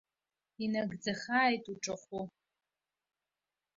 [0.63, 2.21] Инагӡахааит уҿахәы!